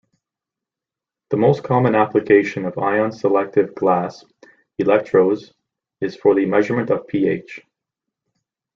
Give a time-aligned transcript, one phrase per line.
[1.29, 4.25] The most common application of ion-selective glass
[4.79, 5.53] electrodes
[5.99, 7.61] is for the measurement of pH.